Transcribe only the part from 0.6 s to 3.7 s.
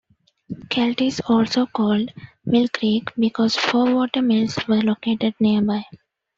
Celt is also called "Mill Creek" because